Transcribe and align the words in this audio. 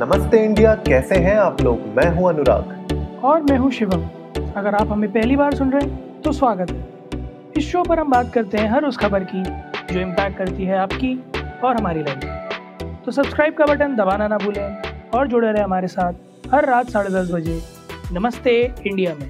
नमस्ते 0.00 0.38
इंडिया 0.44 0.74
कैसे 0.76 1.14
हैं 1.14 1.34
आप 1.36 1.60
लोग? 1.60 1.80
मैं 1.96 2.06
हूँ 2.16 2.28
अनुराग। 2.28 3.22
और 3.24 3.42
मैं 3.42 3.56
हूँ 3.58 3.70
शिवम। 3.70 4.02
अगर 4.56 4.74
आप 4.74 4.88
हमें 4.88 5.10
पहली 5.12 5.34
बार 5.36 5.54
सुन 5.54 5.72
रहे 5.72 5.88
हैं 5.88 6.22
तो 6.22 6.32
स्वागत 6.32 6.70
है। 6.70 7.52
इस 7.56 7.70
शो 7.72 7.82
पर 7.82 7.98
हम 7.98 8.10
बात 8.10 8.32
करते 8.34 8.58
हैं 8.58 8.70
हर 8.70 8.84
उस 8.84 8.98
खबर 8.98 9.24
की 9.24 9.42
जो 9.92 10.00
इम्पैक्ट 10.00 10.38
करती 10.38 10.64
है 10.64 10.78
आपकी 10.78 11.12
और 11.64 11.76
हमारी 11.76 12.02
लाइफ 12.02 13.02
तो 13.04 13.12
सब्सक्राइब 13.12 13.54
का 13.54 13.66
बटन 13.66 13.96
दबाना 13.96 14.28
ना 14.28 14.38
भूलें 14.38 15.10
और 15.10 15.28
जुड़े 15.28 15.52
रहे 15.52 15.62
हमारे 15.62 15.88
साथ 15.88 16.48
हर 16.54 16.66
रात 16.66 16.90
साढ़े 16.90 17.10
दस 17.10 17.30
बजे। 17.32 17.60
नमस्ते 18.12 18.56
इंडिया 18.86 19.14
में। 19.14 19.28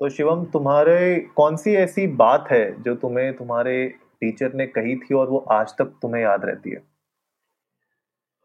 तो 0.00 0.08
शिवम 0.08 0.44
तुम्हारे 0.52 1.16
कौन 1.36 1.56
सी 1.56 1.74
ऐसी 1.78 2.06
बात 2.18 2.50
है 2.50 2.62
जो 2.82 2.94
तुम्हें 2.98 3.32
तुम्हारे 3.36 3.82
टीचर 4.20 4.54
ने 4.54 4.66
कही 4.68 4.96
थी 4.96 5.14
और 5.14 5.30
वो 5.30 5.44
आज 5.52 5.74
तक 5.78 5.98
तुम्हें 6.02 6.22
याद 6.22 6.44
रहती 6.44 6.70
है? 6.70 6.89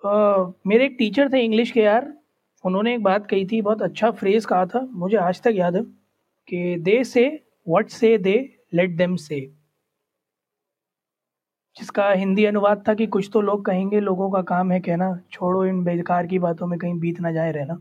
मेरे 0.06 0.86
एक 0.86 0.95
टीचर 1.00 1.30
थे 1.34 1.44
इंग्लिश 1.44 1.72
के 1.72 1.82
यार। 1.82 2.14
उन्होंने 2.64 2.94
एक 2.95 3.04
बात 3.04 3.26
कही 3.27 3.45
थी, 3.45 3.62
बहुत 3.62 3.82
अच्छा 3.82 4.09
फ्रेज 4.12 4.45
कहा 4.45 4.66
था, 4.66 4.80
मुझे 4.94 5.18
आज 5.18 5.41
तक 5.41 5.54
याद 5.55 5.76
है, 5.76 5.81
कि 6.48 6.76
दे 6.80 7.04
से 7.04 7.28
वट 7.70 7.90
से 7.90 8.18
दे 8.18 8.38
लेट 8.73 8.95
देम 8.98 9.16
से 9.18 9.40
जिसका 11.78 12.09
हिंदी 12.09 12.45
अनुवाद 12.45 12.84
था 12.88 12.94
कि 12.94 13.05
कुछ 13.08 13.30
तो 13.34 13.41
लोग 13.41 13.66
कहेंगे, 13.66 14.00
लोगों 14.00 14.30
का 14.31 14.41
काम 14.44 14.72
है 14.72 14.80
कहना, 14.80 15.20
छोड़ो 15.31 15.66
इन 15.66 15.84
बेकार 15.84 16.28
की 16.28 16.40
बातों 16.40 16.67
में 16.67 16.78
कहीं 16.80 17.00
बीत 17.00 17.20
ना 17.22 17.31
जाए 17.31 17.52
रहना। 17.52 17.73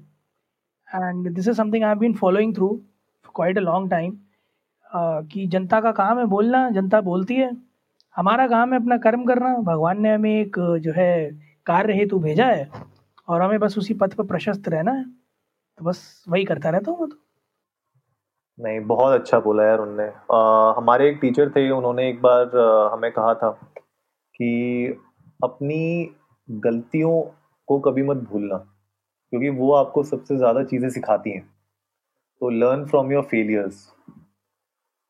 And 0.89 1.31
this 1.31 1.49
is 1.49 1.57
something 1.57 1.85
I 1.85 1.95
been 1.95 2.15
following 2.15 2.55
through 2.57 2.69
quite 3.35 3.59
a 3.59 3.61
long 3.61 3.91
time 3.91 4.17
कि 4.93 5.47
जनता 5.47 5.81
का 5.81 5.93
काम 5.93 6.19
है 6.19 6.25
बोलना, 6.27 6.69
जनता 6.71 7.01
बोलती 7.03 7.35
है। 7.35 7.51
हमारा 8.17 8.47
काम 8.49 8.73
है 8.73 8.81
अपना 8.81 8.97
कर्म 8.99 9.25
करना, 9.25 9.57
भगवान 9.59 10.01
ने 10.03 10.15
हमें 10.15 10.31
एक, 10.33 10.59
जो 10.59 10.93
है 10.93 11.44
कार्य 11.67 11.95
हेतु 11.95 12.19
भेजा 12.19 12.47
है 12.47 12.69
और 13.29 13.43
हमें 13.43 13.59
बस 13.59 13.79
उसी 13.79 13.95
पथ 13.95 14.15
पर 14.15 14.25
प्रशस्त 14.27 14.69
रहना 14.69 14.93
है। 14.93 15.05
तो 15.79 15.85
बस 15.85 16.25
वही 16.29 16.45
करता 16.45 16.71
रहता 16.71 16.91
हूँ 16.91 17.01
मैं 17.01 17.09
तो। 17.09 17.17
नहीं 18.59 18.81
बहुत 18.87 19.21
अच्छा 19.21 19.39
बोला 19.41 19.65
यार 19.65 19.79
उनने। 19.79 20.05
हमारे 20.79 21.09
एक 21.11 21.19
टीचर 21.21 21.51
थे 21.51 21.69
उन्होंने 21.71 22.09
एक 22.09 22.21
बार 22.23 22.57
आ, 22.59 22.93
हमें 22.93 23.11
कहा 23.13 23.35
था 23.35 23.51
कि 24.35 24.99
अपनी 25.45 26.11
गलतियों 26.49 27.21
को 27.69 27.79
कभी 27.81 28.03
मत 28.03 28.17
भूलना 28.31 28.57
क्योंकि 28.57 29.49
वो 29.51 29.73
आपको 29.75 30.03
सबसे 30.05 30.37
ज़्यादा 30.37 30.63
चीज़ें 30.65 30.89
सिखाती 30.91 31.31
हैं। 31.31 31.43
तो 32.41 32.51
लर्न 32.51 32.85
फ्रॉम 32.87 33.13
योर 33.13 33.23
फेलियर्स 33.23 33.87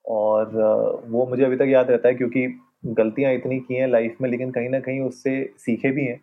और 0.05 0.61
आ, 0.62 0.75
वो 1.11 1.27
मुझे 1.27 1.45
अभी 1.45 1.57
तक 1.57 1.67
याद 1.69 1.91
रहता 1.91 2.09
है 2.09 2.14
क्योंकि 2.14 2.47
गलतियाँ 2.86 3.33
इतनी 3.33 3.59
की 3.61 3.75
हैं 3.75 3.89
लाइफ 3.89 4.17
में 4.20 4.29
लेकिन 4.31 4.51
कहीं 4.51 4.69
ना 4.69 4.81
कहीं 4.81 5.01
उससे 5.01 5.42
सीखे 5.59 5.91
भी 5.91 6.05
हैं। 6.05 6.20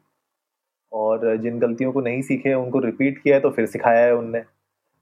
और 0.92 1.36
जिन 1.38 1.60
गलतियों 1.60 1.92
को 1.92 2.02
नहीं 2.02 2.22
सीखे 2.22 2.54
उनको 2.54 2.80
रिपीट 2.80 3.18
किया 3.18 3.36
है 3.36 3.42
तो 3.42 3.50
फिर 3.50 3.66
सिखाया 3.66 4.06
है 4.06 4.16
उनने। 4.16 4.40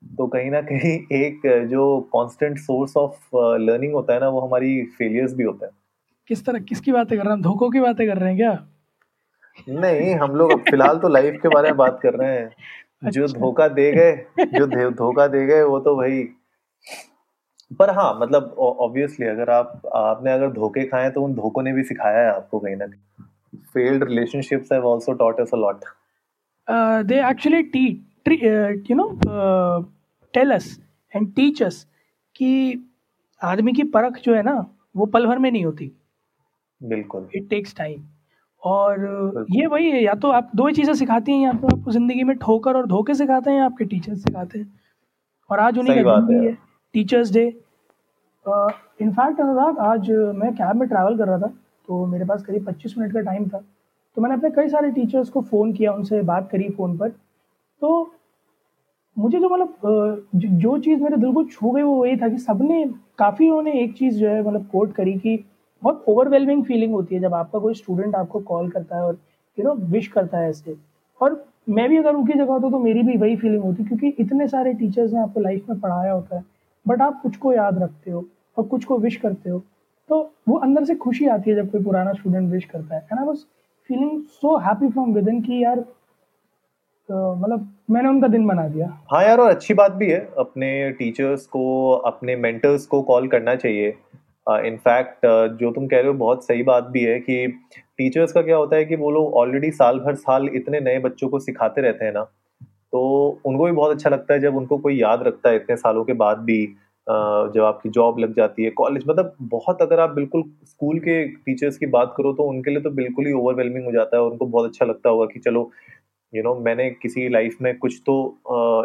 तो 0.04 0.28
कहीं 0.28 0.52
ना 0.52 0.62
कहीं 0.62 0.92
एक 1.18 1.42
जो 1.70 2.00
कांस्टेंट 2.16 2.58
सोर्स 2.58 2.98
ऑफ़ 2.98 3.36
लर्निंग 3.36 3.94
होता 3.94 4.14
है 4.14 4.20
ना 4.20 4.30
वो 4.30 4.40
हमारी 4.40 4.82
फेलियर्स 4.98 5.34
भी 5.34 5.44
होता 5.44 5.66
है। 5.66 5.72
किस 6.30 6.45
तरह 6.45 6.60
किसकी 6.60 6.92
बातें 6.92 7.17
कर 7.17 7.23
रहे 7.23 7.34
हैं? 7.34 7.42
धोखों 7.42 7.70
की 7.70 7.80
बातें 7.80 8.08
कर 8.08 8.17
रहे 8.17 8.30
हैं 8.30 8.38
क्या? 8.38 8.52
नहीं 9.70 10.16
हम 10.16 10.36
लोग 10.36 10.70
फ़िलहाल 10.70 10.98
तो 10.98 11.08
लाइफ 11.08 11.40
के 11.42 11.50
बारे 11.50 11.67
में 11.67 11.78
बात 11.78 12.00
कर 12.04 12.14
रहे 12.14 12.36
हैं। 12.40 12.50
जो 13.04 13.23
अच्छा। 13.23 13.40
धोखा 13.40 13.67
दे 13.67 13.92
गए 13.92 14.16
जो 14.54 14.66
धोखा 14.92 15.28
दे 15.28 15.45
गए 15.45 15.62
वो 15.64 15.80
तो 15.80 15.95
भाई 15.95 16.23
पर 17.80 17.90
हाँ 17.90 18.20
मतलब 18.22 18.56
ऑब्वियसली 18.60 19.28
अगर 19.28 19.50
आप 19.50 19.82
आपने 19.95 20.32
अगर 20.32 20.52
धोखे 20.52 20.84
खाए 20.86 21.10
तो 21.10 21.23
उन 21.23 21.34
धोखों 21.34 21.64
ने 21.64 21.73
भी 21.73 21.84
सिखाया 21.84 22.20
है 22.20 22.36
आपको 22.36 22.60
कहीं 22.60 22.76
ना 22.76 22.88
कहीं। 22.88 23.26
Failed 23.53 24.03
relationships 24.03 24.72
have 24.72 24.92
also 24.92 25.14
taught 25.16 25.39
us 25.42 25.53
a 25.53 25.58
lot 25.58 25.86
they 27.05 27.19
actually 27.30 27.61
T 27.75 27.86
you 28.89 28.95
know 28.95 29.08
tell 30.33 30.52
us 30.52 30.78
and 31.14 31.33
teach 31.36 31.64
us 31.64 31.86
कि 32.36 32.52
आदमी 33.42 33.73
की 33.73 33.83
परख 33.92 34.20
जो 34.23 34.36
है 34.36 34.42
ना 34.43 34.54
वो 34.98 35.05
पल 35.08 35.26
भर 35.27 35.38
में 35.39 35.49
नहीं 35.52 35.65
होती। 35.65 35.92
बिल्कुल। 36.82 37.27
इट 37.36 37.49
टेक्स 37.49 37.76
टाइम 37.76 38.02
और 38.64 39.45
ये 39.52 39.65
वही 39.67 39.89
है 39.92 40.02
या 40.04 40.14
तो 40.15 40.32
आप 40.32 40.52
दो 40.55 40.67
ही 40.67 40.73
चीज़ें 40.73 40.93
सिखाती 40.95 41.32
हैं 41.32 41.39
या 41.42 41.52
तो 41.54 41.67
आपको 41.67 41.92
ज़िंदगी 41.92 42.23
में 42.23 42.36
ठोकर 42.38 42.77
और 42.77 42.86
धोखे 42.88 43.14
सिखाते 43.15 43.52
हैं 43.52 43.58
या 43.58 43.65
आपके 43.65 43.86
टीचर्स 43.86 44.23
सिखाते 44.23 44.59
हैं। 44.59 44.80
और 45.49 45.59
आज 45.59 45.77
उन्हीं 45.80 46.04
का 46.04 46.20
दिन 46.21 46.43
है। 46.45 46.54
टीचर्स 46.95 47.32
डे 47.33 47.43
इनफैक्ट 49.02 49.39
अनुराग 49.42 49.80
आज 49.86 50.09
मैं 50.36 50.52
कैब 50.55 50.76
में 50.76 50.88
ट्रैवल 50.89 51.17
कर 51.17 51.27
रहा 51.27 51.38
था। 51.38 51.52
तो 51.89 52.05
मेरे 52.05 52.26
पास 52.26 52.44
करीब 52.44 52.66
पच्चीस 52.66 52.98
मिनट 52.98 53.14
का 53.14 53.22
टाइम 53.22 53.48
था। 53.50 53.58
तो 54.17 54.22
मैंने 54.22 54.36
अपने 54.36 54.50
कई 54.52 54.67
सारे 54.70 54.89
टीचर्स 54.92 55.30
को 55.30 55.42
फ़ोन 55.42 55.72
किया, 55.73 55.94
उनसे 55.94 56.22
बात 56.22 56.50
करी 56.52 56.70
फ़ोन 56.70 56.98
पर। 56.98 57.10
तो 57.82 58.11
मुझे 59.17 59.39
जो 59.39 59.50
मतलब 59.50 60.27
जो 60.36 60.77
चीज़ 60.80 61.02
मेरे 61.04 61.17
दिल 61.17 61.33
को 61.33 61.44
छू 61.44 61.72
गई 61.72 61.82
वो 61.82 62.05
यही 62.05 62.17
था 62.17 62.27
कि 62.30 62.38
सबने, 62.38 62.83
काफ़ी 63.20 63.48
उन्होंने 63.50 63.72
एक 63.82 63.94
चीज़ 63.98 64.17
जो 64.17 64.27
है 64.30 64.42
मतलब 64.42 64.67
कोट 64.72 64.94
करी 64.94 65.14
कि 65.20 65.38
बहुत 65.82 66.04
ओवरवेलमिंग 66.10 66.64
फीलिंग 66.66 66.94
होती 66.94 67.16
है 67.16 67.22
जब 67.22 67.33
आपका 67.33 67.60
कोई 67.60 67.73
स्टूडेंट 67.73 68.16
आपको 68.16 68.39
कॉल 68.42 68.70
करता 68.70 68.95
है 68.95 69.04
और 69.04 69.17
यू 69.58 69.66
नो 69.66 69.73
विश 69.88 70.08
करता 70.08 70.38
है 70.38 70.50
ऐसे। 70.50 70.76
और 71.21 71.44
मैं 71.70 71.89
भी 71.89 71.98
अगर 71.98 72.16
उनकी 72.16 72.33
जगह 72.33 72.52
होता 72.54 72.70
तो 72.70 72.80
मेरी 72.80 73.04
भी 73.04 73.17
वही 73.17 73.36
फीलिंग 73.36 73.64
होती 73.64 73.83
क्योंकि 73.83 74.08
इतने 74.20 74.48
सारे 74.48 74.73
टीचर्स 74.73 75.14
ने 75.14 75.20
आपको 75.20 75.39
लाइफ 75.39 75.70
में 75.70 75.80
पढ़ाया 75.80 76.11
होता 76.14 76.36
है। 76.36 76.44
बट 76.86 77.02
आप 77.02 77.20
कुछ 77.23 77.38
को 77.38 77.54
याद 77.54 77.82
रखते 77.83 78.11
हो 78.11 78.26
और 78.58 78.67
कुछ 78.67 78.86
को 78.86 78.98
विश 78.98 79.16
करते 79.16 79.50
हो। 79.50 79.61
तो 80.09 80.21
वो 80.47 80.58
अंदर 80.58 80.83
से 80.86 80.95
खुशी 80.95 81.27
आती 81.27 81.49
है 81.49 81.55
जब 81.55 81.71
कोई 81.71 81.83
पुराना 81.83 82.14
स्टूडेंट 82.14 82.52
विश 82.52 82.65
करता 82.65 82.95
है। 82.95 83.02
And 83.02 83.20
I 83.20 83.25
was 83.25 83.37
feeling 83.89 84.21
so 84.42 84.58
happy 84.58 84.89
from 84.89 85.14
within 85.27 85.42
कि 85.42 85.64
यार 85.64 85.86
मतलब 87.09 87.67
मैंने 87.92 88.09
उनका 88.09 88.27
दिन 88.27 88.45
बना 88.47 88.67
दिया। 88.67 88.87
हाँ 89.11 89.23
यार 89.23 89.39
और 89.39 89.49
अच्छी 89.49 89.73
बात 89.73 89.92
भी 89.92 90.09
है 90.11 90.20
अपने 90.37 90.70
टीचर्स 90.92 91.45
को 91.45 91.89
अपने 92.08 92.36
मेंटर्स 92.36 92.86
को 92.86 93.02
कॉल 93.02 93.27
करना 93.27 93.55
चाहिए। 93.55 93.93
इनफैक्ट 94.47 95.25
uh, 95.25 95.31
uh, 95.31 95.58
जो 95.58 95.71
तुम 95.71 95.87
कह 95.87 95.97
रहे 95.97 96.08
हो 96.08 96.14
बहुत 96.14 96.43
सही 96.45 96.64
बात 96.64 96.83
भी 96.83 97.03
है 97.03 97.20
कि 97.20 97.47
टीचर्स 97.97 98.31
का 98.31 98.41
क्या 98.41 98.58
होता 98.58 98.76
है 98.76 98.86
कि 98.86 98.95
वो 98.95 99.11
लोग 99.11 99.33
ऑलरेडी 99.33 99.71
साल 99.71 99.99
भर 99.99 100.15
साल 100.15 100.47
इतने 100.53 100.80
नए 100.80 100.99
बच्चों 100.99 101.30
को 101.30 101.39
सिखाते 101.39 101.81
रहते 101.81 102.05
हैं 102.05 102.14
ना। 102.14 102.23
तो 102.91 103.02
उनको 103.45 103.65
भी 103.65 103.71
बहुत 103.71 103.91
अच्छा 103.91 104.09
लगता 104.09 104.33
है 104.33 104.39
जब 104.39 104.55
उनको 104.55 104.77
कोई 104.77 104.99
याद 104.99 105.23
रखता 105.23 105.49
है 105.49 105.55
इतने 105.55 105.76
सालों 105.76 106.03
के 106.03 106.14
बाद 106.14 106.37
भी। 106.43 106.64
जब 107.53 107.64
आपकी 107.64 107.89
जॉब 107.89 108.20
लग 108.20 108.33
जाती 108.36 108.64
है 108.64 108.70
कॉलेज 108.70 109.03
मतलब 109.08 109.36
बहुत 109.42 109.81
अगर 109.81 109.99
आप 109.99 110.09
बिल्कुल 110.09 110.43
स्कूल 110.65 110.99
के 110.99 111.27
टीचर्स 111.27 111.77
की 111.77 111.86
बात 111.86 112.14
करो 112.17 112.33
तो 112.33 112.43
उनके 112.43 112.71
लिए 112.71 112.81
तो 112.81 112.89
बिल्कुल 112.89 113.25
ही 113.25 113.33
ओवरवेलमिंग 113.33 113.86
हो 113.86 113.92
जाता 113.92 114.17
है 114.17 114.23
और 114.23 114.31
उनको 114.31 114.45
बहुत 114.45 114.70
अच्छा 114.70 114.86
लगता 114.86 115.09
होगा 115.09 115.25
कि 115.25 115.39
चलो 115.39 115.71
यू 116.33 116.42
you 116.42 116.49
नो 116.49 116.53
know, 116.53 116.65
मैंने 116.65 116.89
किसी 116.89 117.30
लाइफ 117.30 117.58
में 117.61 117.77
कुछ 117.77 118.02
तो 118.05 118.37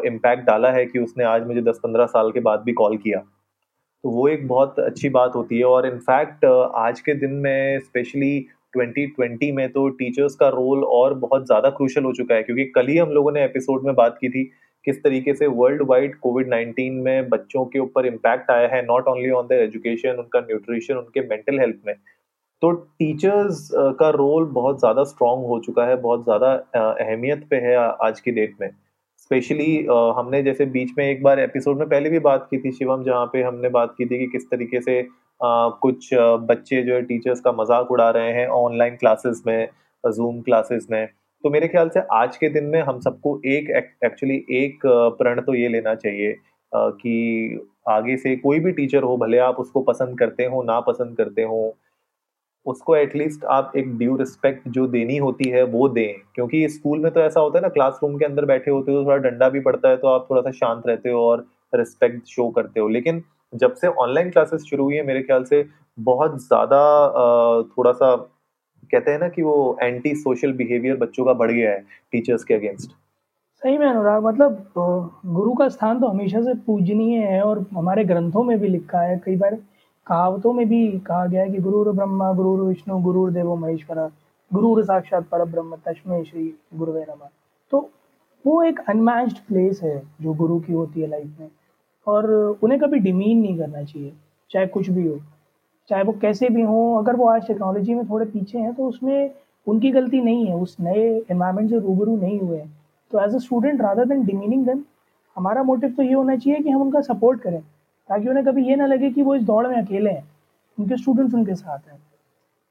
इम्पैक्ट 0.06 0.40
uh, 0.40 0.46
डाला 0.46 0.70
है 0.70 0.86
कि 0.86 0.98
उसने 0.98 1.24
आज 1.24 1.46
मुझे 1.46 1.60
दस 1.60 1.80
पंद्रह 1.82 2.06
साल 2.06 2.30
के 2.30 2.40
बाद 2.40 2.60
भी 2.60 2.72
कॉल 2.72 2.96
किया। 2.96 3.18
तो 4.04 4.10
वो 4.10 4.28
एक 4.28 4.48
बहुत 4.48 4.78
अच्छी 4.78 5.08
बात 5.08 5.32
होती 5.34 5.58
है 5.58 5.64
और 5.64 5.86
इनफैक्ट 5.86 6.44
आज 6.74 7.00
के 7.00 7.14
दिन 7.14 7.30
में 7.30 7.78
स्पेशली 7.78 8.46
2020 8.78 9.52
में 9.52 9.72
तो 9.72 9.88
टीचर्स 9.88 10.34
का 10.34 10.48
रोल 10.48 10.84
और 10.84 11.14
बहुत 11.14 11.46
ज़्यादा 11.46 11.70
क्रूशल 11.70 12.04
हो 12.04 12.12
चुका 12.12 12.34
है 12.34 12.42
क्योंकि 12.42 12.64
कल 12.64 12.86
ही 12.86 12.98
हम 12.98 13.08
लोगों 13.08 13.32
ने 13.32 13.44
एपिसोड 13.44 13.84
में 13.84 13.94
बात 13.94 14.18
की 14.20 14.28
थी 14.28 14.50
किस 14.87 15.03
तरीके 15.03 15.34
से 15.34 15.47
वर्ल्ड 15.59 15.83
वाइड 15.89 16.19
कोविड 16.21 16.49
19 16.49 17.03
में 17.05 17.28
बच्चों 17.28 17.65
के 17.67 17.78
ऊपर 17.78 18.06
इम्पैक्ट 18.06 18.50
आया 18.50 18.69
है 18.69 18.83
not 18.87 19.09
only 19.09 19.31
on 19.33 19.47
the 19.47 19.53
education 19.62 20.19
उनका 20.19 20.41
न्यूट्रिशन 20.41 20.95
उनके 20.97 21.21
मेंटल 21.28 21.61
हेल्थ 21.61 21.77
में। 21.87 21.95
तो 22.62 22.71
टीचर्स 22.72 23.69
का 23.99 24.09
रोल 24.12 24.45
बहुत 24.53 24.78
ज़्यादा 24.81 25.05
स्ट्रॉन्ग 25.05 25.47
हो 25.47 25.59
चुका 25.61 25.84
है, 25.87 25.97
बहुत 25.99 26.25
ज़्यादा 26.25 26.53
अहमियत 26.77 27.47
पे 27.50 27.56
है 27.59 27.77
आज 27.77 28.21
की 28.21 28.31
डेट 28.33 28.55
में। 28.61 28.71
स्पेशली 29.19 29.75
हमने 30.17 30.43
जैसे 30.43 30.67
बीच 30.69 30.91
में 30.99 31.05
एक 31.05 31.22
बार 31.22 31.41
एपिसोड 31.41 31.78
में 31.78 31.89
पहले 31.89 32.11
भी 32.11 32.19
बात 32.21 32.47
की 32.51 32.59
थी 32.59 32.72
शिवम, 32.72 33.03
जहाँ 33.05 33.27
पे 33.27 33.43
हमने 33.43 33.69
बात 33.71 33.95
की 33.99 34.06
थी 34.06 34.19
कि 34.19 34.27
किस 34.33 34.51
तरीके 34.51 34.81
से 34.81 35.03
कुछ 35.41 36.09
बच्चे 36.43 36.83
जो 36.83 36.95
है 36.95 37.03
टीचर्स 37.03 37.41
का 37.41 37.53
मज़ाक 37.53 37.91
उड़ा 37.91 38.09
रहे 38.11 38.33
हैं 38.33 38.47
ऑनलाइन 38.56 38.97
क्लासेस 38.97 39.43
में 39.47 39.69
जूम 40.05 40.41
क्लासेस 40.43 40.87
में। 40.91 41.09
तो 41.44 41.50
मेरे 41.50 41.66
ख्याल 41.68 41.89
से 41.89 42.01
आज 42.13 42.36
के 42.36 42.48
दिन 42.48 42.65
में 42.65 42.80
हम 42.83 43.01
सबको 43.01 43.41
एक 43.47 43.68
एक्चुअली 44.04 44.36
एक 44.57 44.80
प्रण 45.18 45.41
तो 45.41 45.54
ये 45.54 45.68
लेना 45.68 45.95
चाहिए 45.95 46.36
कि 46.72 47.68
आगे 47.89 48.16
से 48.16 48.34
कोई 48.36 48.60
भी 48.60 48.72
टीचर 48.72 49.03
हो, 49.03 49.16
भले 49.16 49.39
आप 49.39 49.57
उसको 49.60 49.80
पसंद 49.83 50.18
करते 50.18 50.45
हो, 50.45 50.63
ना 50.63 50.78
पसंद 50.80 51.16
करते 51.16 51.42
हो, 51.42 51.77
उसको 52.66 52.97
एटलीस्ट 52.97 53.45
आप 53.45 53.72
एक 53.77 53.97
ड्यू 53.98 54.16
रिस्पेक्ट 54.16 54.68
जो 54.68 54.86
देनी 54.86 55.16
होती 55.18 55.48
है, 55.51 55.63
वो 55.65 55.89
दें। 55.89 56.15
क्योंकि 56.34 56.68
स्कूल 56.68 56.98
में 57.01 57.10
तो 57.13 57.21
ऐसा 57.21 57.41
होता 57.41 57.59
है 57.59 57.63
ना 57.63 57.68
क्लासरूम 57.71 58.16
के 58.18 58.24
अंदर 58.24 58.45
बैठे 58.45 58.71
होते 58.71 58.92
हो, 58.92 59.04
थोड़ा 59.04 59.16
डंडा 59.18 59.48
भी 59.48 59.60
पड़ता 59.60 59.89
है 59.89 59.97
तो 59.97 60.09
आप 60.09 60.27
थोड़ा 60.30 60.42
सा 60.42 60.51
शांत 60.53 60.86
रहते 60.86 61.10
हो 61.10 61.27
और 61.28 61.47
रिस्पेक्ट 61.72 62.27
शो 62.28 62.48
करते 62.51 62.80
हो। 62.80 62.89
लेकिन 62.89 63.22
जब 63.53 63.74
से 63.74 63.89
ऑनलाइन 63.89 64.30
क्लासेस 64.30 64.63
शुरू 64.71 64.84
हुई 64.84 64.95
है, 64.95 65.03
मेरे 65.07 65.22
ख्याल 65.22 65.45
से 65.45 65.65
बहुत 65.98 66.41
ज़्यादा 66.42 66.83
थोड़ा 67.77 67.92
सा 67.92 68.15
कहते 68.91 69.10
हैं 69.10 69.19
ना 69.19 69.28
कि 69.28 69.42
वो 69.42 69.57
एंटी 69.83 70.15
सोशल 70.16 70.53
बिहेवियर 70.53 70.97
बच्चों 70.97 71.25
का 71.25 71.33
बढ़ 71.34 71.51
गया 71.51 71.71
है 71.71 71.84
टीचर्स 72.13 72.45
के 72.45 72.54
अगेंस्ट 72.54 72.91
सही 73.63 73.78
में 73.78 73.86
अनुराग 73.86 74.25
मतलब 74.25 74.72
गुरु 75.27 75.53
का 75.54 75.69
स्थान 75.69 76.01
तो 76.01 76.07
हमेशा 76.07 76.41
से 76.42 76.54
पूजनीय 76.63 77.19
है 77.19 77.41
और 77.42 77.65
हमारे 77.72 78.04
ग्रंथों 78.04 78.42
में 78.45 78.59
भी 78.60 78.69
लिखा 78.69 79.01
है। 79.01 79.21
कई 79.25 79.36
बार 79.36 79.54
कहावतों 80.07 80.53
में 80.53 80.66
भी 80.69 80.86
कहा 81.01 81.27
गया 81.27 81.42
है 81.42 81.51
कि 81.51 81.59
गुरुर 81.59 81.91
ब्रह्मा, 81.92 82.33
गुरुर 82.33 82.60
विष्णु, 82.60 82.98
गुरुर 83.03 83.31
देवो 83.33 83.57
महेश्वरा, 83.57 84.07
गुरुर 84.51 84.83
साक्षात 84.84 85.28
पर 85.28 85.45
ब्रह्म 85.45 85.77
तस्में 85.87 86.22
श्री 86.25 86.53
गुरुवे 86.75 87.03
नमः। 87.03 87.28
तो 87.72 87.89
वो 88.45 88.63
एक 88.63 88.80
अनमैच्ड 88.89 89.39
प्लेस 89.39 89.80
है 89.83 90.01
जो 90.22 90.33
गुरु 90.34 90.59
की 90.60 90.72
होती 90.72 91.01
है 91.01 91.07
लाइफ 91.09 91.41
में 91.41 91.48
और 92.07 92.30
उन्हें 92.63 92.80
कभी 92.80 92.98
डिमीन 93.01 93.41
नहीं 93.41 93.59
करना 93.59 93.83
चाहिए, 93.83 94.13
चाहे 94.51 94.66
कुछ 94.66 94.91
भी 94.91 95.07
हो। 95.07 95.19
चाहे 95.91 96.03
वो 96.03 96.13
कैसे 96.21 96.48
भी 96.48 96.63
हों, 96.63 96.98
अगर 96.98 97.16
वो 97.16 97.28
आज 97.28 97.47
टेक्नोलॉजी 97.47 97.95
में 97.95 98.09
थोड़े 98.10 98.27
पीछे 98.27 98.59
हैं 98.59 98.72
तो 98.75 98.89
उसमें 98.89 99.31
उनकी 99.66 99.91
गलती 99.91 100.21
नहीं 100.21 100.47
है। 100.47 100.54
उस 100.57 100.77
नए 100.81 101.07
इन्वायरमेंट 101.21 101.71
से 101.71 101.78
रूबरू 101.78 102.16
नहीं 102.16 102.39
हुए 102.41 102.59
हैं। 102.59 102.71
तो 103.10 103.21
as 103.21 103.34
a 103.34 103.39
student 103.39 103.81
rather 103.83 104.04
than 104.07 104.25
demeaning 104.25 104.65
them 104.66 104.83
हमारा 105.36 105.63
मोटिव 105.63 105.91
तो 105.91 106.03
ये 106.03 106.13
होना 106.13 106.36
चाहिए 106.36 106.60
कि 106.60 106.71
हम 106.71 106.83
उनका 106.83 107.01
सपोर्ट 107.03 107.41
करें, 107.41 107.60
ताकि 108.09 108.28
उन्हें 108.28 108.45
कभी 108.47 108.66
ये 108.69 108.77
ना 108.77 108.86
लगे 108.86 109.10
कि 109.10 109.22
वो 109.22 109.34
इस 109.34 109.42
दौड़ 109.42 109.66
में 109.66 109.77
अकेले 109.77 110.10
हैं। 110.10 110.25
उनके 110.78 110.97
स्टूडेंट्स 110.97 111.34
उनके 111.34 111.54
साथ 111.54 111.78
हैं। 111.89 111.98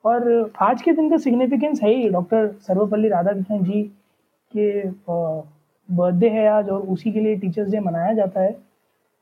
और 0.05 0.51
आज 0.61 0.81
के 0.81 0.91
दिन 0.91 1.09
का 1.09 1.17
सिग्निफिकेंस 1.17 1.81
है 1.83 1.93
ही 1.95 2.09
डॉक्टर 2.09 2.47
सर्वपल्ली 2.61 3.09
राधाकृष्णन 3.09 3.63
जी 3.63 3.83
के 4.51 4.89
बर्थडे 5.89 6.29
है 6.29 6.47
आज, 6.47 6.69
और 6.69 6.81
उसी 6.83 7.11
के 7.11 7.19
लिए 7.19 7.35
टीचर्स 7.37 7.69
डे 7.71 7.79
मनाया 7.79 8.13
जाता 8.13 8.41
है। 8.41 8.55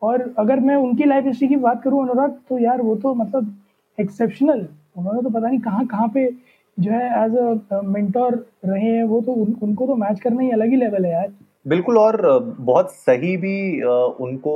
और 0.01 0.33
अगर 0.39 0.59
मैं 0.59 0.75
उनकी 0.77 1.03
लाइफ 1.03 1.25
हिस्ट्री 1.25 1.47
की 1.47 1.55
बात 1.57 1.81
करूँ, 1.83 2.03
अनुराग 2.03 2.37
तो 2.49 2.57
यार 2.59 2.81
वो 2.81 2.95
तो 2.95 3.13
मतलब 3.15 3.53
एक्सेप्शनल 4.01 4.67
उन्होंने 4.97 5.21
तो 5.21 5.29
पता 5.29 5.47
नहीं 5.47 5.59
कहाँ 5.59 5.85
कहाँ 5.87 6.07
पे 6.13 6.29
जो 6.77 6.91
है 6.91 7.05
एज 7.23 7.35
अ 7.37 7.81
मेंटोर 7.83 8.35
रहे 8.65 8.81
हैं 8.81 9.03
वो 9.03 9.21
तो 9.21 9.31
उन, 9.33 9.55
उनको 9.61 9.87
तो 9.87 9.95
मैच 9.95 10.19
करना 10.19 10.41
ही 10.41 10.51
अलग 10.51 10.69
ही 10.69 10.75
लेवल 10.75 11.05
है 11.05 11.11
यार। 11.11 11.33
बिल्कुल 11.67 11.97
और 11.97 12.21
बहुत 12.59 12.91
सही 12.91 13.35
भी 13.37 13.57
उनको 14.23 14.53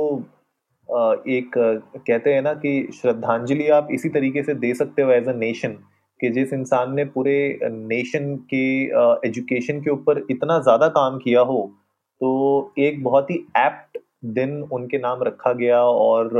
एक 1.28 1.50
कहते 1.58 2.34
हैं 2.34 2.42
ना 2.42 2.52
कि 2.54 2.72
श्रद्धांजलि 2.94 3.68
आप 3.70 3.88
इसी 3.92 4.08
तरीके 4.08 4.42
से 4.42 4.54
दे 4.54 4.72
सकते 4.74 5.02
हो 5.02 5.10
एज 5.12 5.28
अ 5.28 5.32
नेशन 5.36 5.76
कि 6.20 6.28
जिस 6.30 6.52
इंसान 6.52 6.94
ने 6.94 7.04
पूरे 7.14 7.36
नेशन 7.64 8.34
के 8.52 8.66
एजुकेशन 9.28 9.80
के 9.80 9.90
ऊपर 9.90 10.24
इतना 10.30 10.58
ज़्यादा 10.58 10.88
काम 10.88 11.18
किया 11.18 11.40
हो 11.50 11.60
तो 12.20 12.28
एक 12.78 13.02
बहुत 13.04 13.30
ही 13.30 13.34
एप्ट 13.56 13.98
दिन 14.38 14.60
उनके 14.72 14.98
नाम 14.98 15.22
रखा 15.22 15.52
गया 15.52 15.82
और 15.82 16.30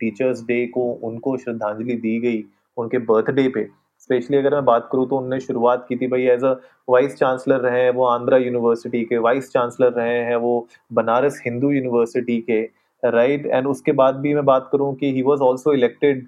टीचर्स 0.00 0.44
डे 0.46 0.66
को 0.74 0.90
उनको 1.02 1.36
श्रद्धांजलि 1.36 1.96
दी 1.96 2.18
गई 2.20 2.44
उनके 2.76 2.98
बर्थडे 3.10 3.48
पे 3.48 3.68
स्पेशली 4.00 4.36
अगर 4.36 4.54
मैं 4.54 4.64
बात 4.64 4.88
करूँ 4.92 5.08
तो 5.08 5.16
उन्होंने 5.16 5.40
शुरुआत 5.40 5.86
की 5.88 5.96
थी 5.96 6.06
भाई 6.06 6.26
एज 6.28 6.44
अ 6.44 6.54
वाइस 6.88 7.14
चांसलर 7.16 7.60
रहे 7.60 7.82
हैं 7.82 7.90
वो 7.90 8.06
आंध्रा 8.06 8.38
यूनिवर्सिटी 8.38 9.04
के 9.04 9.18
वाइस 9.18 9.50
चांसलर 9.52 9.92
रहे 9.92 10.18
हैं 10.24 10.36
वो 10.36 10.66
बनारस 10.92 11.40
हिंदू 11.46 11.70
यूनिवर्सिटी 11.70 12.40
के 12.40 12.60
राइट 13.02 13.40
right? 13.40 13.54
एंड 13.54 13.66
उसके 13.66 13.92
बाद 13.92 14.16
भी 14.16 14.34
मैं 14.34 14.44
बात 14.44 14.68
करूँ 14.72 14.94
कि 14.94 15.12
he 15.12 15.22
was 15.22 15.42
also 15.42 15.72
elected 15.72 16.18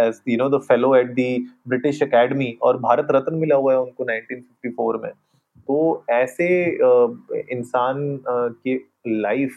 as 0.00 0.20
you 0.28 0.36
know 0.38 0.48
the 0.48 0.60
fellow 0.62 0.94
at 0.96 1.10
the 1.10 1.26
British 1.68 2.02
academy 2.02 2.56
और 2.62 2.78
भारत 2.80 3.08
रत्न 3.10 3.34
मिला 3.34 3.56
हुआ 3.56 3.72
है 3.72 3.80
उनको 3.80 4.04
1954 4.04 5.02
में 5.02 5.10
तो 5.68 6.04
ऐसे 6.10 6.48
uh, 6.78 7.40
इंसान 7.50 8.02
uh, 8.16 8.50
की 8.58 8.76
लाइफ 9.22 9.56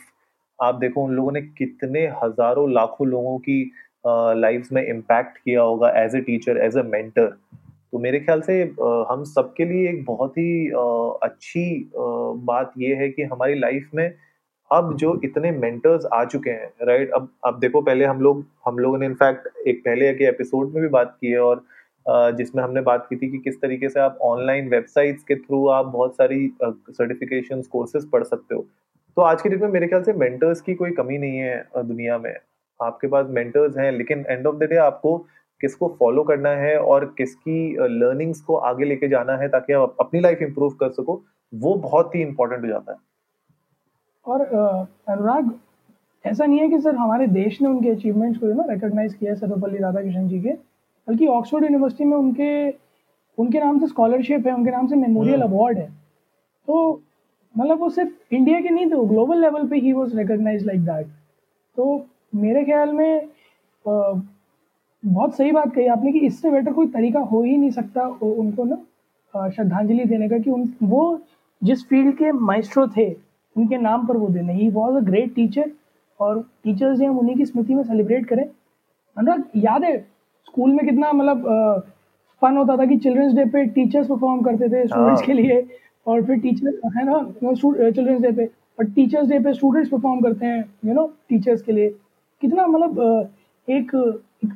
आप 0.61 0.75
देखो 0.75 1.03
उन 1.03 1.13
लोगों 1.15 1.31
ने 1.31 1.41
कितने 1.41 2.05
हज़ारों, 2.23 2.71
लाखों 2.71 3.07
लोगों 3.07 3.37
की 3.39 3.71
लाइफ 4.05 4.67
में 4.71 4.85
इम्पैक्ट 4.87 5.37
किया 5.37 5.61
होगा 5.61 5.89
as 6.03 6.15
a 6.15 6.19
teacher 6.21 6.57
as 6.57 6.77
a 6.77 6.81
mentor 6.81 7.27
तो 7.91 7.99
मेरे 7.99 8.19
ख्याल 8.19 8.41
से 8.41 8.61
हम 9.09 9.23
सबके 9.23 9.65
लिए 9.65 9.89
एक 9.89 10.03
बहुत 10.05 10.37
ही 10.37 10.67
अच्छी 11.23 11.91
बात 11.95 12.73
यह 12.77 12.97
है 12.97 13.09
कि 13.09 13.23
हमारी 13.23 13.59
लाइफ 13.59 13.89
में 13.95 14.11
अब 14.71 14.95
जो 14.97 15.19
इतने 15.23 15.51
मेंटर्स 15.51 16.05
आ 16.13 16.23
चुके 16.25 16.49
हैं 16.49 16.71
राइट 16.87 17.11
अब 17.11 17.29
अब 17.45 17.59
देखो 17.59 17.81
पहले 17.81 18.05
हम 18.05 18.21
लोग, 18.21 18.45
हम 18.65 18.77
लोगों 18.79 18.97
ने 18.97 19.05
इनफैक्ट 19.05 19.67
एक 19.67 19.79
पहले 19.85 20.13
के 20.13 20.27
एपिसोड 20.27 20.73
में 20.73 20.81
भी 20.83 20.89
बात 20.89 21.17
की 21.21 21.31
है 21.31 21.39
और 21.39 21.63
जिसमें 22.35 22.63
हमने 22.63 22.81
बात 22.81 23.05
की 23.09 23.15
थी 23.15 23.29
कि 23.31 23.37
किस 23.37 23.61
तरीके 23.61 23.89
से 23.89 23.99
आप 23.99 24.17
ऑनलाइन 24.23 24.69
वेबसाइट्स 24.69 25.23
के 25.23 25.35
थ्रू 25.35 25.67
आप 25.69 25.85
बहुत 25.85 26.15
सारी 26.15 26.51
सर्टिफिकेशन 26.63 27.61
कोर्सेज 27.71 28.09
पढ़ 28.11 28.23
सकते 28.23 28.55
हो। 28.55 28.65
तो 29.19 29.23
आज 29.23 29.41
के 29.41 29.49
डेट 29.49 29.61
में 29.61 29.69
मेरे 29.69 29.87
ख्याल 29.87 30.03
से 30.03 30.13
मेंटर्स 30.13 30.59
की 30.61 30.73
कोई 30.73 30.91
कमी 30.91 31.17
नहीं 31.17 31.37
है 31.37 31.83
दुनिया 31.85 32.17
में। 32.17 32.33
आपके 32.79 33.07
पास 33.07 33.25
मेंटर्स 33.29 33.77
हैं 33.77 33.91
लेकिन 33.91 34.23
एंड 34.29 34.45
ऑफ़ 34.47 34.55
द 34.55 34.63
डे 34.63 34.75
आपको 34.75 35.17
किसको 35.61 35.87
फॉलो 35.99 36.23
करना 36.23 36.49
है 36.49 36.77
और 36.81 37.05
किसकी 37.17 37.57
लर्निंग्स 37.93 38.41
को 38.41 38.55
आगे 38.69 38.85
लेके 38.85 39.07
जाना 39.07 39.35
है 39.37 39.49
ताकि 39.49 39.73
आप 39.73 39.95
अपनी 39.99 40.19
लाइफ 40.19 40.41
इंप्रूव 40.41 40.75
कर 40.79 40.91
सको 40.91 41.15
वो 41.53 41.73
बहुत 41.77 42.15
ही 42.15 42.21
इंपॉर्टेंट 42.21 42.63
हो 42.63 42.67
जाता 42.67 42.91
है। 42.91 42.97
और 44.25 44.41
अनुराग 45.09 45.51
ऐसा 46.25 46.45
नहीं 46.45 46.59
है 46.59 46.69
कि 46.69 46.79
सर 46.79 46.95
हमारे 46.95 47.27
देश 47.33 47.61
ने 47.61 47.69
उनके 47.69 47.89
अचीवमेंट्स 47.89 48.39
को 48.39 48.53
ना 48.53 48.71
रिकॉग्नाइज 48.73 49.13
किया 49.13 49.31
है 49.31 49.37
सर्वपल्ली 49.39 49.79
राधाकृष्णन 49.79 50.27
जी 50.27 50.39
के 50.39 50.53
बल्कि 51.07 51.27
ऑक्सफोर्ड 51.27 51.65
यूनिवर्सिटी 51.65 52.05
में 52.05 52.17
उनके 52.17 52.69
उनके 53.37 53.59
नाम 53.59 53.79
से 53.79 53.87
स्कॉलरशिप 53.87 54.47
है 54.47 54.53
उनके 54.53 54.71
नाम 54.71 54.87
से 54.87 54.95
मेमोरियल 54.95 55.41
अवार्ड 55.41 55.77
है। 55.77 55.87
तो 56.67 57.01
मतलब 57.55 57.79
वो 57.79 57.89
सिर्फ़ 57.89 58.35
इंडिया 58.35 58.59
के 58.61 58.69
नहीं 58.69 58.85
थे 58.85 59.05
ग्लोबल 59.07 59.41
लेवल 59.41 59.67
पे 59.67 59.77
he 59.79 59.93
was 59.93 60.15
recognise 60.17 60.65
like 60.65 60.81
that 60.85 61.07
तो 61.77 62.05
मेरे 62.35 62.63
ख्याल 62.63 62.93
में 62.93 63.29
बहुत 63.85 65.35
सही 65.35 65.51
बात 65.51 65.73
कही 65.75 65.85
आपने 65.87 66.11
कि 66.11 66.19
इससे 66.19 66.51
बेटर 66.51 66.73
कोई 66.73 66.87
तरीका 66.87 67.19
हो 67.31 67.41
ही 67.43 67.57
नहीं 67.57 67.71
सकता 67.71 68.07
उनको 68.21 68.63
ना 68.65 69.49
श्रद्धांजलि 69.49 70.05
देने 70.05 70.29
का 70.29 70.37
कि 70.37 70.49
उन 70.49 70.69
वो 70.83 71.01
जिस 71.61 71.83
फ़ील्ड 71.89 72.15
के 72.17 72.31
माइस्ट्रो 72.31 72.87
थे 72.97 73.09
उनके 73.55 73.77
नाम 73.77 74.05
पर 74.07 74.17
वो 74.17 74.27
देने 74.29 74.53
he 74.53 74.69
was 74.69 74.95
a 74.95 74.99
great 75.05 75.33
teacher 75.35 75.71
और 76.19 76.41
टीचर्स 76.63 76.99
डे 76.99 77.05
हम 77.05 77.17
उन्हीं 77.19 77.35
की 77.37 77.45
स्मृति 77.45 77.75
में 77.75 77.83
सेलिब्रेट 77.83 78.25
करें। 78.25 78.43
अनुराग 79.17 79.43
याद 79.55 79.83
है 79.83 79.97
स्कूल 80.47 80.71
में 80.71 80.85
कितना 80.85 81.11
मतलब 81.11 81.83
फन 82.41 82.57
होता 82.57 82.77
था 82.77 82.85
कि 82.85 82.97
चिल्ड्रंस 82.97 83.33
डे 83.33 83.45
पे 83.45 83.65
टीचर्स 83.75 84.07
परफॉर्म 84.07 84.41
करते 84.41 84.67
थे 84.67 84.85
स्टूडेंट्स 84.87 85.21
हाँ। 85.21 85.25
के 85.25 85.33
लिए? 85.33 85.61
और 86.07 86.23
फिर 86.25 86.39
टीचर 86.39 86.79
है 86.97 87.05
ना 87.05 87.21
चिल्ड्रंस 87.41 88.21
डे 88.21 88.31
पे? 88.31 88.45
और 88.79 88.85
टीचर्स 88.85 89.27
डे 89.29 89.39
पे 89.39 89.53
स्टूडेंट्स 89.53 89.89
परफॉर्म 89.91 90.21
करते 90.21 90.45
हैं 90.45 90.63
यू 90.85 90.93
नो 90.93 91.05
टीचर्स 91.29 91.61
के 91.61 91.71
लिए। 91.71 91.89
कितना 92.41 92.67
मतलब 92.67 93.29
एक 93.67 93.95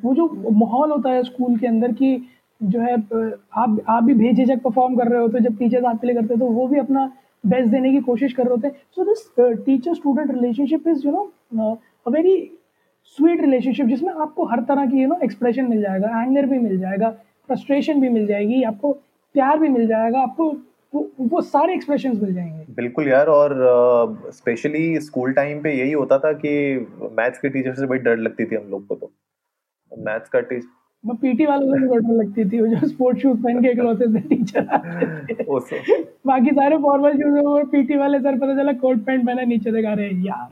वो 0.04 0.14
जो 0.16 0.28
माहौल 0.52 0.92
होता 0.92 1.10
है 1.12 1.24
स्कूल 1.24 1.58
के 1.58 1.68
अंदर 1.68 1.92
की 1.94 2.16
जो 2.62 2.80
है 2.82 2.94
आप 2.94 3.80
आप 3.90 4.04
भी 4.04 4.14
भेजे 4.16 4.56
परफॉर्म 4.56 4.96
कर 4.98 5.08
रहे 5.08 5.22
होते 5.22 5.38
हैं, 5.38 5.44
जब 5.44 5.58
टीचर्स 5.58 5.86
आपके 5.86 6.08
लिए 6.08 6.16
करते 6.16 6.34
हैं 6.34 6.40
तो 6.40 6.48
वो 6.48 6.68
भी 6.68 6.80
अपना 6.80 7.12
बेस्ट 7.44 7.70
देने 7.72 7.92
की 7.92 8.00
कोशिश 8.02 8.34
कर 8.34 8.44
रहे 8.44 8.52
होते 8.52 8.68
हैं। 8.68 8.76
So 8.96 9.04
this 9.04 9.64
teacher 9.66 9.94
student 9.94 10.32
relationship 10.32 10.88
is 10.88 11.06
you 11.08 11.12
know 11.12 11.72
a 12.06 12.10
very 12.10 12.36
sweet 13.18 13.42
relationship 13.42 13.86
जिसमें 13.86 14.12
आपको 14.12 14.46
हर 14.46 14.62
तरह 14.64 14.86
की 14.86 15.02
यू 15.02 15.08
नो 15.08 15.16
एक्सप्रेशन 15.24 15.66
मिल 15.70 15.82
जाएगा 15.82 16.22
एंगर 16.22 16.46
भी 16.46 16.60
मिल 16.60 16.78
जाएगा 16.80 17.10
फ्रस्ट्रेशन 17.10 18.00
भी 18.02 18.10
मिल 18.10 18.28
जाएगी, 18.28 18.62
आपको 18.64 18.92
प्यार 19.36 19.60
भी 19.60 19.70
मिल 19.70 19.88
जाएगा, 19.88 20.20
आपको 20.20 20.52
वो, 20.94 21.12
वो 21.20 21.42
सारे 21.42 21.74
एक्सप्रेशंस 21.74 22.22
मिल 22.22 22.34
जाएँगे। 22.34 22.66
बिल्कुल 22.74 23.08
यार 23.08 23.28
और 23.28 23.56
स्पेशली 24.34 25.00
स्कूल 25.00 25.34
टाइम 25.34 25.62
पे 25.62 25.74
यही 25.74 25.92
होता 25.92 26.18
था 26.20 26.32
कि 26.46 26.52
मैथ्स 27.20 27.40
के 27.40 27.50
टीचर 27.50 27.74
से 27.76 27.86
बड़ी 27.88 28.00
डर 28.00 28.18
लगती 28.18 28.46
थी 28.46 28.56
हम 28.56 28.70
लोग 28.72 28.88
को 28.88 28.96
तो। 28.96 29.12
मैथ्स 29.92 30.30
का 30.30 30.40
टीचर 30.42 30.68
मैं 31.04 31.16
पीटी 31.18 31.46
वालों 31.46 31.78
से 31.80 32.00
भी 32.00 32.16
लगती 32.16 32.50
थी 32.50 32.60
वो 32.62 32.68
जो 32.68 32.88
स्पोर्ट 32.88 33.18
शूज़ 33.20 33.42
पहन 33.44 33.62
के 33.64 33.72
इकलौते 33.72 34.06
थे 34.14 34.20
टीचर 34.28 34.62
बाकी 36.28 36.52
सारे 36.52 36.78
फॉर्मल 36.78 37.14
शूज़ 37.14 37.40
और 37.46 37.66
पीटी 37.70 37.98
वाले 37.98 38.20
सर 38.20 38.38
पता 38.40 38.56
चला 38.58 38.74
कोट 38.84 39.04
पैंट 39.06 39.26
पहना 39.26 39.42
नीचे 39.46 39.72
दिखा 39.72 39.94
रहे 39.94 40.10
यार 40.28 40.52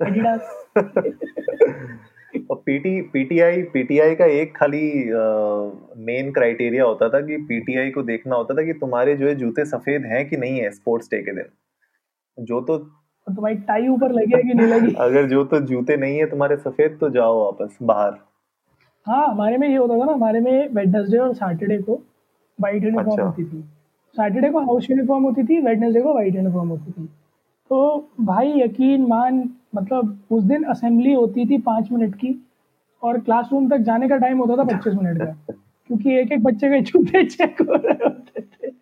और 2.50 2.62
पीटी 2.66 3.00
पीटीआई 3.02 3.62
पीटीआई 3.62 4.14
का 4.14 4.24
एक 4.24 4.56
खाली 4.56 5.04
मेन 6.04 6.32
क्राइटेरिया 6.32 6.84
होता 6.84 7.08
था 7.08 7.20
कि 7.20 7.36
पीटीआई 7.36 7.90
को 7.90 8.02
देखना 8.02 8.36
होता 8.36 8.54
था 8.54 8.62
कि 8.62 8.72
तुम्हारे 8.72 9.16
जो 9.16 9.26
है 9.28 9.34
जूते 9.34 9.64
सफ़ेद 9.64 10.04
हैं 10.04 10.28
कि 10.28 10.36
नहीं 10.36 10.60
है 10.60 10.70
स्पोर्ट्स 10.70 11.08
डे 11.10 11.22
के 11.22 11.32
दिन। 11.32 12.44
जो 12.44 12.60
तो 12.60 12.78
तुम्हारी 13.26 13.56
टाई 13.56 13.88
ऊपर 13.88 14.12
लगी 14.12 14.36
है 14.36 14.42
कि 14.42 14.54
नहीं 14.54 14.66
लगी? 14.66 14.94
अगर 14.98 15.26
जो 15.26 15.44
तो 15.44 15.60
जूते 15.60 15.96
नहीं 15.96 16.18
है 16.18 16.26
तुम्हारे 16.26 16.56
सफ़ेद 16.56 16.98
तो 17.00 17.10
जाओ 17.10 17.44
वापस 17.44 17.78
बाहर। 17.82 18.12
हाँ 19.06 19.26
हमारे 19.28 19.58
में 19.58 19.68
ये 19.68 19.76
होता 19.76 19.98
था 19.98 20.04
ना 20.04 20.12
हमारे 20.12 20.40
में 20.40 20.68
वेडनेसडे 20.68 21.18
और 21.18 21.34
सैटरडे 21.34 21.78
को 21.78 22.02
वाइट 22.60 22.82
यूनिफॉर्म 22.84 23.10
अच्छा। 23.10 23.22
होती 23.22 23.44
थी। 23.44 23.62
सैटरडे 24.16 24.50
को 24.50 24.58
हाउस 24.58 24.90
यूनिफॉर्म 24.90 25.24
होती 25.24 25.42
थी 25.44 25.60
वेडनेसडे 25.60 26.00
को 26.00 26.14
वाइट 26.14 26.34
यूनिफॉर्म 26.34 26.68
होती 26.68 26.92
थी। 26.92 27.06
तो 27.70 28.10
भाई 28.20 28.60
यकीन 28.60 29.06
मान 29.06 29.50
मतलब 29.72 30.18
उस 30.30 30.44
दिन 30.44 30.64
असेंबली 30.64 31.12
होती 31.12 31.44
थी 31.50 31.58
पाँच 31.58 31.90
मिनट 31.92 32.14
की 32.14 32.34
और 33.02 33.18
क्लासरूम 33.20 33.68
तक 33.70 33.76
जाने 33.76 34.08
का 34.08 34.16
टाइम 34.16 34.38
होता 34.38 34.56
था 34.56 34.64
पच्चीस 34.66 34.94
मिनट 34.94 35.18
का। 35.18 35.52
क्योंकि 35.86 36.14
एक 36.14 36.32
एक 36.32 36.42
बच्चे 36.42 36.68
के 36.68 36.80
जूते 36.80 37.24
चेक 37.24 37.62
हो 37.62 37.74
रहे 37.74 37.92
होते 38.04 38.40
थे। 38.40 38.72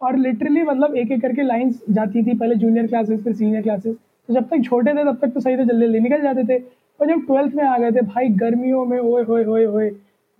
और 0.00 0.16
लिटरली 0.16 0.62
मतलब 0.62 0.96
एक 0.96 1.12
एक 1.12 1.20
करके 1.22 1.42
लाइंस 1.42 1.82
जाती 1.90 2.22
थी, 2.22 2.34
पहले 2.34 2.54
जूनियर 2.54 2.86
क्लासेस 2.86 3.22
फिर 3.24 3.32
सीनियर 3.32 3.62
क्लासेस 3.62 3.96
तो 4.28 4.34
जब 4.34 4.48
तक 4.48 4.62
छोटे 4.64 4.92
थे, 4.92 5.04
तब 5.04 5.18
तक 5.22 5.28
तो 5.28 5.40
सही 5.40 5.56
थे 5.56 5.64
जल्दी 5.64 5.86
जल्दी 5.86 6.00
निकल 6.00 6.22
जाते 6.22 6.44
थे। 6.44 6.58
और 7.00 7.06
जब 7.06 7.26
ट्वेल्थ 7.26 7.54
में 7.54 7.64
आ 7.64 7.76
गए 7.78 7.90
थे, 7.90 8.00
भाई 8.00 8.28
गर्मियों 8.28 8.84
में, 8.84 8.98
ओए, 8.98 9.22
होए 9.24 9.44
होए 9.44 9.64
होए, 9.64 9.90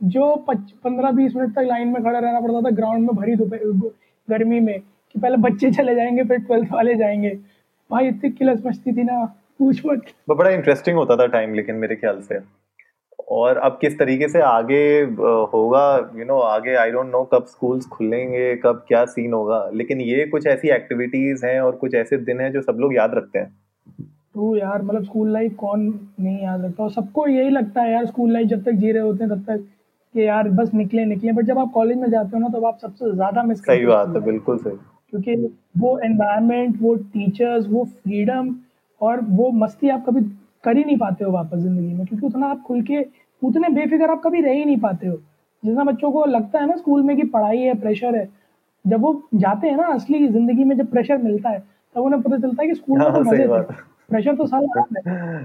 जो 0.00 0.34
पंद्रह 0.48 1.10
बीस 1.10 1.36
मिनट 1.36 1.54
तक 1.54 1.66
लाइन 1.68 1.88
में 1.88 2.02
खड़ा 2.02 2.18
रहना 2.18 2.40
पड़ता 2.40 2.60
था 2.60 2.70
ग्राउंड 2.70 3.00
में 3.00 3.14
भरी 3.16 3.34
दोपहर 3.34 3.90
गर्मी 4.28 4.60
में, 4.60 4.78
कि 4.80 5.20
पहले 5.20 5.36
बच्चे 5.36 5.70
चले 5.70 5.94
जाएँगे, 5.94 6.24
फिर 6.24 6.38
ट्वेल्थ 6.38 6.72
वाले 6.72 6.94
जाएँगे। 6.94 7.30
भाई 7.90 8.08
इतनी 8.08 8.30
किलस 8.30 8.62
मचती 8.66 8.92
थी 8.92 9.02
ना। 9.02 9.34
पूछ 9.60 9.82
मत। 9.86 10.12
बड़ा 10.30 10.50
इंटरेस्टिंग 10.50 10.96
होता 10.96 11.16
था 11.16 11.26
टाइम 11.28 11.54
लेकिन 11.54 11.76
मेरे 11.76 11.96
ख्याल 11.96 12.20
से। 12.22 12.38
और 13.30 13.56
अब 13.58 13.78
किस 13.80 13.98
तरीके 13.98 14.28
से 14.28 14.40
आगे 14.42 14.80
होगा 15.52 15.86
यू 16.16 16.24
नो 16.24 16.38
आगे 16.40 16.74
आई 16.76 16.90
डोंट 16.90 17.10
नो 17.12 17.22
कब 17.32 17.44
स्कूल्स 17.46 17.86
खुलेंगे 17.88 18.54
कब 18.56 18.84
क्या 18.88 19.04
सीन 19.06 19.32
होगा। 19.32 19.58
लेकिन 19.74 20.00
ये 20.00 20.24
कुछ 20.26 20.46
ऐसी 20.46 20.68
एक्टिविटीज़ 20.74 21.44
हैं 21.46 21.60
और 21.60 21.76
कुछ 21.76 21.94
ऐसे 21.94 22.16
दिन 22.18 22.40
हैं 22.40 22.52
जो 22.52 22.62
सब 22.62 22.76
लोग 22.80 22.94
याद 22.94 23.14
रखते 23.14 23.38
हैं। 23.38 23.52
तो 24.34 24.54
यार 24.56 24.82
मतलब 24.82 25.04
स्कूल 25.04 25.32
लाइफ 25.32 25.54
कौन 25.58 25.80
नहीं 26.20 26.38
याद 26.42 26.64
रखता? 26.64 26.82
और 26.82 26.90
सबको 26.90 27.26
यही 27.28 27.50
लगता 27.50 27.82
है 27.82 27.92
यार 27.92 28.06
स्कूल 28.06 28.32
लाइफ 28.32 28.48
जब 28.48 28.62
तक 28.64 28.72
जी 28.72 28.92
रहे 28.92 29.02
होते 29.02 29.24
हैं 29.24 29.32
तब 29.32 29.44
तक 29.44 29.66
कि 30.14 30.26
यार 30.26 30.48
बस 30.50 30.70
निकले 30.74 31.04
निकले। 31.04 31.32
बट 31.32 31.44
जब 31.44 31.58
आप 31.58 31.70
कॉलेज 31.74 31.98
में 31.98 32.08
जाते 32.10 32.36
हो 32.36 32.38
ना 32.38 32.48
तब 32.48 32.64
आप 32.66 32.78
सबसे 32.82 33.12
ज़्यादा 33.14 33.42
मिस 33.42 33.58
सही 33.60 33.86
बात 33.86 34.08
है 34.08 34.20
बिल्कुल 34.24 34.58
सही। 34.58 34.76
क्योंकि 35.10 35.34
वो 35.78 35.98
एनवायरनमेंट 36.04 36.76
वो 36.80 36.94
टीचर्स 36.94 37.66
वो 37.70 37.84
फ्रीडम 37.84 38.54
और 39.00 39.20
वो 39.30 39.50
मस्ती 39.54 39.88
आप 39.88 40.04
कभी 40.06 40.20
कर 40.64 40.76
ही 40.76 40.84
नहीं 40.84 40.96
पाते 40.98 41.24
हो 41.24 41.30
वापस 41.30 41.58
ज़िंदगी 41.58 41.92
में 41.94 42.06
क्योंकि 42.06 42.26
उतना 42.26 42.46
आप 42.46 42.62
खुल 42.62 42.82
के 42.82 43.02
उतने 43.42 43.68
बेफिक्र 43.68 44.10
आप 44.10 44.20
कभी 44.24 44.40
रह 44.40 44.52
ही 44.52 44.64
नहीं 44.64 44.76
पाते 44.76 45.06
हो। 45.06 45.16
जितना 45.62 45.84
बच्चों 45.84 46.10
को 46.12 46.24
लगता 46.24 46.60
है 46.60 46.66
ना 46.66 46.76
स्कूल 46.76 47.02
में 47.02 47.16
कि 47.16 47.22
पढ़ाई 47.28 47.58
है 47.58 47.74
प्रेशर 47.80 48.16
है 48.16 48.28
जब 48.84 49.00
वो 49.00 49.12
जाते 49.34 49.68
हैं 49.68 49.76
ना 49.76 49.86
असली 49.86 50.26
ज़िंदगी 50.28 50.64
में 50.64 50.76
जब 50.76 50.90
प्रेशर 50.90 51.18
मिलता 51.18 51.50
है 51.50 51.58
तब 51.94 52.00
उन्हें 52.02 52.22
पता 52.22 52.38
चलता 52.38 52.62
है 52.62 52.68
कि 52.68 52.74
स्कूल 52.74 52.98
में 52.98 53.06
तो 53.06 53.12
हाँ, 53.12 53.20
मज़े 53.22 53.46
थे। 53.48 53.62
प्रेशर 54.08 54.36
तो 54.36 54.46
सारा 54.46 54.84
है। 55.08 55.44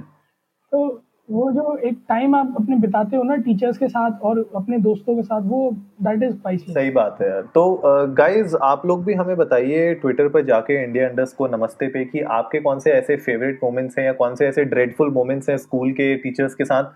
तो 0.72 0.88
वो 1.30 1.50
जो 1.52 1.76
एक 1.88 1.98
टाइम 2.10 2.36
आप 2.36 2.54
अपने 2.60 2.76
बिताते 2.78 3.18
हो 3.18 3.24
ना 3.24 3.36
टीचर्स 3.36 3.78
के 3.78 3.88
साथ 3.88 4.22
और 4.24 4.40
अपने 4.56 4.78
दोस्तों 4.80 5.16
के 5.16 5.22
साथ, 5.22 5.42
वो 5.42 5.72
दैट 6.04 6.24
इज़ 6.24 6.34
प्राइसलेस 6.34 6.76
सही 6.76 6.90
बात 6.92 7.18
है 7.22 7.30
यार। 7.30 7.42
तो 7.56 7.82
गाइस 8.18 8.56
आप 8.64 8.86
लोग 8.86 9.06
भी 9.06 9.14
हमें 9.14 9.36
बताइए 9.38 9.94
ट्विटर 9.94 10.28
पर 10.30 10.46
जाके 10.46 10.84
इंडिया 10.84 11.08
अंडर्स 11.10 11.34
को 11.34 11.48
नमस्ते 11.48 11.88
पे 11.88 12.04
कि 12.06 12.22
आपके 12.32 12.60
कौन 12.60 12.80
से 12.80 12.92
ऐसे 12.92 13.16
फेवरेट 13.18 13.60
मोमेंट्स 13.64 13.98
हैं 13.98 14.06
या 14.06 14.14
कौन 14.14 14.36
से 14.36 14.48
ऐसे 14.48 14.64
ड्रेडफुल 14.66 15.12
मोमेंट्स 15.14 15.50
हैं 15.50 15.58
स्कूल 15.58 15.92
के 15.92 16.14
टीचर्स 16.18 16.56
के 16.56 16.66
साथ 16.66 16.92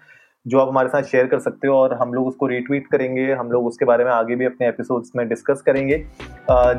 जो 0.46 0.60
आप 0.60 0.70
हमारे 0.70 0.90
साथ 0.90 1.04
शेयर 1.04 1.26
कर 1.28 1.40
सकते 1.40 1.68
हो 1.68 1.76
और 1.76 1.94
हम 1.94 2.14
लोग 2.14 2.28
उसको 2.28 2.48
रीट्वीट 2.48 2.88
करेंगे, 2.88 3.32
हम 3.32 3.52
लोग 3.52 3.66
उसके 3.68 3.86
बारे 3.86 4.04
में 4.04 4.12
आगे 4.12 4.36
भी 4.36 4.46
अपने 4.46 4.68
एपिसोड्स 4.68 5.12
में 5.16 5.28
डिस्कस 5.30 5.62
करेंगे। 5.62 5.98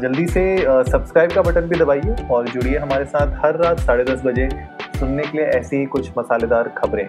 जल्दी 0.02 0.26
से 0.26 0.44
सब्सक्राइब 0.90 1.32
का 1.32 1.42
बटन 1.42 1.68
भी 1.68 1.78
दबाइए 1.78 2.26
और 2.30 2.48
जुड़िए 2.48 2.76
हमारे 2.76 3.04
साथ 3.06 3.38
हर 3.44 3.60
रात 3.64 3.80
साढ़े 3.80 4.04
दस 4.04 4.22
बजे 4.24 4.48
सुनने 4.98 5.22
के 5.22 5.38
लिए 5.38 5.46
ऐसी 5.48 5.76
ही 5.76 5.84
कुछ 5.86 6.10
मसालेदार 6.18 6.68
खबरें। 6.78 7.08